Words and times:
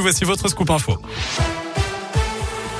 Voici 0.00 0.24
votre 0.24 0.48
scoop 0.48 0.70
info. 0.70 0.98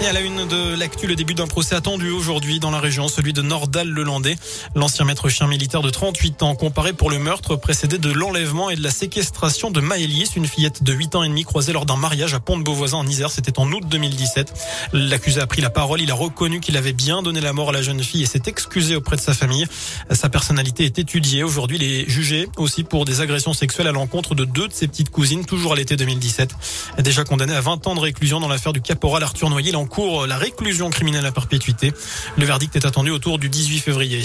Et 0.02 0.06
à 0.06 0.12
la 0.12 0.20
une 0.20 0.48
de 0.48 0.74
l'actu, 0.74 1.06
le 1.06 1.14
début 1.14 1.34
d'un 1.34 1.46
procès 1.46 1.76
attendu 1.76 2.10
aujourd'hui 2.10 2.58
dans 2.58 2.72
la 2.72 2.80
région, 2.80 3.06
celui 3.06 3.32
de 3.32 3.40
Nordal-le-Landais. 3.40 4.36
L'ancien 4.74 5.04
maître 5.04 5.28
chien 5.28 5.46
militaire 5.46 5.80
de 5.80 5.90
38 5.90 6.42
ans, 6.42 6.56
comparé 6.56 6.92
pour 6.92 7.08
le 7.08 7.20
meurtre 7.20 7.54
précédé 7.54 7.98
de 7.98 8.10
l'enlèvement 8.10 8.68
et 8.68 8.74
de 8.74 8.82
la 8.82 8.90
séquestration 8.90 9.70
de 9.70 9.80
Maëlys, 9.80 10.34
une 10.34 10.48
fillette 10.48 10.82
de 10.82 10.92
8 10.92 11.14
ans 11.14 11.22
et 11.22 11.28
demi 11.28 11.44
croisée 11.44 11.72
lors 11.72 11.86
d'un 11.86 11.94
mariage 11.94 12.34
à 12.34 12.40
Pont-de-Beauvoisin 12.40 12.96
en 12.96 13.06
Isère. 13.06 13.30
C'était 13.30 13.60
en 13.60 13.70
août 13.70 13.84
2017. 13.86 14.52
L'accusé 14.92 15.40
a 15.40 15.46
pris 15.46 15.62
la 15.62 15.70
parole. 15.70 16.00
Il 16.00 16.10
a 16.10 16.14
reconnu 16.14 16.58
qu'il 16.58 16.76
avait 16.76 16.92
bien 16.92 17.22
donné 17.22 17.40
la 17.40 17.52
mort 17.52 17.68
à 17.68 17.72
la 17.72 17.82
jeune 17.82 18.02
fille 18.02 18.24
et 18.24 18.26
s'est 18.26 18.42
excusé 18.46 18.96
auprès 18.96 19.14
de 19.14 19.20
sa 19.20 19.34
famille. 19.34 19.66
Sa 20.10 20.28
personnalité 20.28 20.84
est 20.84 20.98
étudiée. 20.98 21.44
Aujourd'hui, 21.44 21.76
il 21.80 21.84
est 21.84 22.10
jugé 22.10 22.48
aussi 22.56 22.82
pour 22.82 23.04
des 23.04 23.20
agressions 23.20 23.52
sexuelles 23.52 23.86
à 23.86 23.92
l'encontre 23.92 24.34
de 24.34 24.44
deux 24.44 24.66
de 24.66 24.72
ses 24.72 24.88
petites 24.88 25.10
cousines, 25.10 25.44
toujours 25.44 25.74
à 25.74 25.76
l'été 25.76 25.94
2017. 25.94 26.50
Déjà 26.98 27.22
condamné 27.22 27.54
à 27.54 27.60
20 27.60 27.86
ans 27.86 27.94
de 27.94 28.00
réclusion 28.00 28.40
dans 28.40 28.48
l'affaire 28.48 28.72
du 28.72 28.80
caporal 28.80 29.22
Arthur 29.22 29.48
Noyer, 29.48 29.70
cours 29.92 30.26
la 30.26 30.38
réclusion 30.38 30.88
criminelle 30.88 31.26
à 31.26 31.32
perpétuité. 31.32 31.92
Le 32.38 32.46
verdict 32.46 32.74
est 32.76 32.86
attendu 32.86 33.10
autour 33.10 33.38
du 33.38 33.50
18 33.50 33.78
février. 33.80 34.22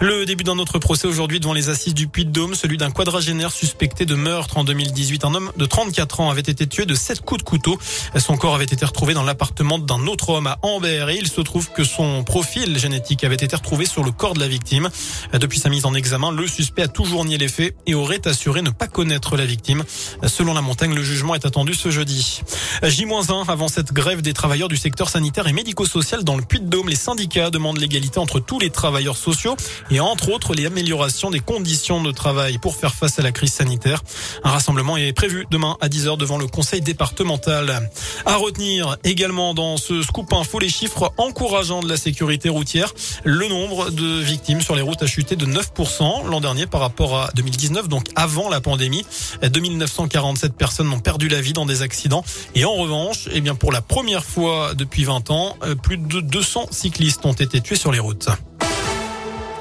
Le 0.00 0.24
début 0.24 0.44
d'un 0.44 0.56
autre 0.58 0.78
procès 0.78 1.08
aujourd'hui 1.08 1.40
devant 1.40 1.52
les 1.52 1.68
assises 1.68 1.94
du 1.94 2.06
Puy-de-Dôme, 2.06 2.54
celui 2.54 2.76
d'un 2.76 2.92
quadragénaire 2.92 3.50
suspecté 3.50 4.06
de 4.06 4.14
meurtre 4.14 4.56
en 4.56 4.62
2018. 4.62 5.24
Un 5.24 5.34
homme 5.34 5.50
de 5.56 5.66
34 5.66 6.20
ans 6.20 6.30
avait 6.30 6.42
été 6.42 6.64
tué 6.68 6.86
de 6.86 6.94
7 6.94 7.22
coups 7.22 7.42
de 7.42 7.44
couteau. 7.44 7.76
Son 8.18 8.36
corps 8.36 8.54
avait 8.54 8.64
été 8.64 8.84
retrouvé 8.84 9.12
dans 9.12 9.24
l'appartement 9.24 9.80
d'un 9.80 10.06
autre 10.06 10.30
homme 10.30 10.46
à 10.46 10.58
Amber 10.62 11.06
et 11.10 11.18
il 11.18 11.26
se 11.26 11.40
trouve 11.40 11.70
que 11.72 11.82
son 11.82 12.22
profil 12.22 12.78
génétique 12.78 13.24
avait 13.24 13.34
été 13.34 13.56
retrouvé 13.56 13.86
sur 13.86 14.04
le 14.04 14.12
corps 14.12 14.34
de 14.34 14.40
la 14.40 14.48
victime. 14.48 14.90
Depuis 15.32 15.58
sa 15.58 15.70
mise 15.70 15.86
en 15.86 15.94
examen, 15.94 16.30
le 16.30 16.46
suspect 16.46 16.82
a 16.82 16.88
toujours 16.88 17.24
nié 17.24 17.36
les 17.36 17.48
faits 17.48 17.74
et 17.88 17.94
aurait 17.94 18.28
assuré 18.28 18.62
ne 18.62 18.70
pas 18.70 18.86
connaître 18.86 19.36
la 19.36 19.44
victime. 19.44 19.82
Selon 20.24 20.54
la 20.54 20.60
montagne, 20.60 20.94
le 20.94 21.02
jugement 21.02 21.34
est 21.34 21.46
attendu 21.46 21.74
ce 21.74 21.90
jeudi. 21.90 22.42
J-1 22.84 23.50
avant 23.50 23.66
cette 23.66 23.92
grève 23.92 24.22
des 24.22 24.34
travailleurs 24.34 24.68
du 24.68 24.76
secteur 24.76 24.89
sanitaire 25.08 25.46
et 25.46 25.52
médico-social 25.52 26.24
dans 26.24 26.36
le 26.36 26.42
Puy-de-Dôme. 26.42 26.88
Les 26.88 26.96
syndicats 26.96 27.50
demandent 27.50 27.78
l'égalité 27.78 28.18
entre 28.18 28.40
tous 28.40 28.58
les 28.58 28.70
travailleurs 28.70 29.16
sociaux 29.16 29.56
et 29.90 30.00
entre 30.00 30.30
autres 30.30 30.54
l'amélioration 30.54 31.30
des 31.30 31.40
conditions 31.40 32.02
de 32.02 32.12
travail 32.12 32.58
pour 32.58 32.76
faire 32.76 32.94
face 32.94 33.18
à 33.18 33.22
la 33.22 33.32
crise 33.32 33.52
sanitaire. 33.52 34.02
Un 34.44 34.50
rassemblement 34.50 34.96
est 34.96 35.12
prévu 35.12 35.46
demain 35.50 35.76
à 35.80 35.88
10h 35.88 36.18
devant 36.18 36.38
le 36.38 36.46
conseil 36.46 36.80
départemental. 36.80 37.90
À 38.26 38.36
retenir 38.36 38.96
également 39.04 39.54
dans 39.54 39.76
ce 39.76 40.02
scoop 40.02 40.32
info 40.32 40.58
les 40.58 40.68
chiffres 40.68 41.12
encourageants 41.16 41.80
de 41.80 41.88
la 41.88 41.96
sécurité 41.96 42.48
routière. 42.48 42.92
Le 43.24 43.48
nombre 43.48 43.90
de 43.90 44.20
victimes 44.20 44.60
sur 44.60 44.76
les 44.76 44.82
routes 44.82 45.02
a 45.02 45.06
chuté 45.06 45.36
de 45.36 45.46
9% 45.46 46.26
l'an 46.28 46.40
dernier 46.40 46.66
par 46.66 46.80
rapport 46.80 47.16
à 47.16 47.30
2019, 47.34 47.88
donc 47.88 48.06
avant 48.16 48.48
la 48.48 48.60
pandémie. 48.60 49.04
2947 49.42 50.54
personnes 50.54 50.92
ont 50.92 51.00
perdu 51.00 51.28
la 51.28 51.40
vie 51.40 51.52
dans 51.52 51.66
des 51.66 51.82
accidents. 51.82 52.24
Et 52.54 52.64
en 52.64 52.74
revanche, 52.74 53.28
eh 53.32 53.40
bien, 53.40 53.54
pour 53.54 53.72
la 53.72 53.82
première 53.82 54.24
fois 54.24 54.74
depuis 54.80 55.04
20 55.04 55.30
ans, 55.30 55.56
euh, 55.62 55.74
plus 55.74 55.98
de 55.98 56.20
200 56.20 56.68
cyclistes 56.70 57.24
ont 57.26 57.32
été 57.32 57.60
tués 57.60 57.76
sur 57.76 57.92
les 57.92 57.98
routes. 57.98 58.28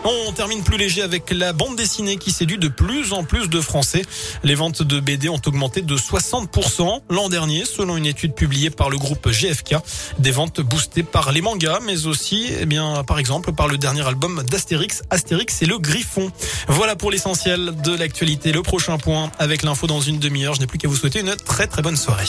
On 0.06 0.32
termine 0.32 0.64
plus 0.64 0.78
léger 0.78 1.02
avec 1.02 1.30
la 1.32 1.52
bande 1.52 1.76
dessinée 1.76 2.16
qui 2.16 2.32
séduit 2.32 2.58
de 2.58 2.70
plus 2.70 3.12
en 3.12 3.26
plus 3.26 3.50
de 3.50 3.60
Français. 3.60 4.04
Les 4.44 4.56
ventes 4.56 4.82
de 4.82 5.02
BD 5.02 5.28
ont 5.28 5.42
augmenté 5.46 5.82
de 5.82 5.98
60% 5.98 7.02
l'an 7.10 7.28
dernier, 7.28 7.66
selon 7.66 7.98
une 7.98 8.06
étude 8.06 8.34
publiée 8.34 8.70
par 8.70 8.90
le 8.90 8.98
groupe 8.98 9.30
GFK. 9.30 9.76
Des 10.20 10.32
ventes 10.32 10.62
boostées 10.62 11.04
par 11.04 11.34
les 11.34 11.42
mangas, 11.42 11.80
mais 11.86 12.08
aussi, 12.08 12.50
eh 12.62 12.66
bien, 12.66 13.04
par 13.04 13.20
exemple, 13.20 13.52
par 13.52 13.68
le 13.68 13.78
dernier 13.78 14.08
album 14.08 14.42
d'Astérix, 14.50 15.04
Astérix 15.10 15.62
et 15.64 15.66
le 15.66 15.78
Griffon. 15.78 16.32
Voilà 16.70 16.96
pour 16.96 17.12
l'essentiel 17.12 17.74
de 17.84 17.94
l'actualité. 17.94 18.54
Le 18.54 18.62
prochain 18.62 18.98
point 18.98 19.30
avec 19.38 19.64
l'info 19.64 19.86
dans 19.86 20.02
une 20.02 20.20
demi-heure. 20.20 20.54
Je 20.54 20.62
n'ai 20.62 20.68
plus 20.68 20.78
qu'à 20.78 20.88
vous 20.88 20.96
souhaiter 20.96 21.20
une 21.20 21.36
très 21.36 21.68
très 21.68 21.82
bonne 21.82 21.98
soirée. 21.98 22.26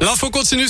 L'info 0.00 0.30
continue 0.30 0.66
sur 0.66 0.68